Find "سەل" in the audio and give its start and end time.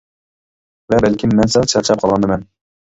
1.59-1.71